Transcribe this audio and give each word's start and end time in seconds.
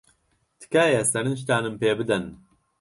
تکایە 0.61 1.01
سەرنجتانم 1.11 1.73
پێ 1.81 1.91
بدەن. 1.99 2.25